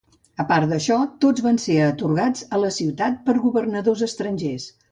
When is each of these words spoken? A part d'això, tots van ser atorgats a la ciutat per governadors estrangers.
A 0.43 0.45
part 0.51 0.71
d'això, 0.71 0.97
tots 1.25 1.43
van 1.49 1.59
ser 1.65 1.75
atorgats 1.89 2.47
a 2.59 2.63
la 2.63 2.73
ciutat 2.81 3.23
per 3.29 3.39
governadors 3.45 4.05
estrangers. 4.13 4.71